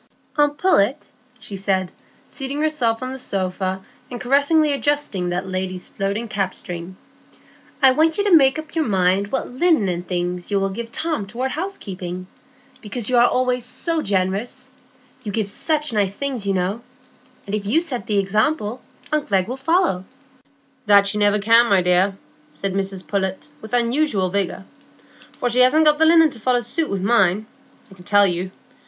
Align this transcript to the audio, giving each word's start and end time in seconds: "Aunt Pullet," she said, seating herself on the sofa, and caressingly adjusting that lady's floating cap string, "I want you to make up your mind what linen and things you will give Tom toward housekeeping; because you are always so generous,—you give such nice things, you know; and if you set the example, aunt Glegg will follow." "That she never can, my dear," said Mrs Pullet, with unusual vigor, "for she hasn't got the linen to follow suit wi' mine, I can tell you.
"Aunt 0.35 0.57
Pullet," 0.57 1.11
she 1.37 1.55
said, 1.55 1.91
seating 2.27 2.59
herself 2.59 3.03
on 3.03 3.13
the 3.13 3.19
sofa, 3.19 3.85
and 4.09 4.19
caressingly 4.19 4.73
adjusting 4.73 5.29
that 5.29 5.47
lady's 5.47 5.89
floating 5.89 6.27
cap 6.27 6.55
string, 6.55 6.97
"I 7.83 7.91
want 7.91 8.17
you 8.17 8.23
to 8.23 8.35
make 8.35 8.57
up 8.57 8.73
your 8.73 8.87
mind 8.87 9.27
what 9.31 9.51
linen 9.53 9.87
and 9.89 10.07
things 10.07 10.49
you 10.49 10.59
will 10.59 10.71
give 10.71 10.91
Tom 10.91 11.27
toward 11.27 11.51
housekeeping; 11.51 12.25
because 12.81 13.11
you 13.11 13.17
are 13.19 13.27
always 13.27 13.63
so 13.63 14.01
generous,—you 14.01 15.31
give 15.31 15.47
such 15.51 15.93
nice 15.93 16.15
things, 16.15 16.47
you 16.47 16.55
know; 16.55 16.81
and 17.45 17.53
if 17.53 17.67
you 17.67 17.79
set 17.79 18.07
the 18.07 18.17
example, 18.17 18.81
aunt 19.13 19.27
Glegg 19.29 19.47
will 19.47 19.55
follow." 19.55 20.03
"That 20.87 21.07
she 21.07 21.19
never 21.19 21.37
can, 21.37 21.67
my 21.67 21.83
dear," 21.83 22.17
said 22.51 22.73
Mrs 22.73 23.07
Pullet, 23.07 23.49
with 23.61 23.71
unusual 23.71 24.31
vigor, 24.31 24.65
"for 25.33 25.47
she 25.47 25.59
hasn't 25.59 25.85
got 25.85 25.99
the 25.99 26.05
linen 26.07 26.31
to 26.31 26.39
follow 26.39 26.61
suit 26.61 26.89
wi' 26.89 26.97
mine, 26.97 27.45
I 27.91 27.93
can 27.93 28.03
tell 28.03 28.25
you. 28.25 28.49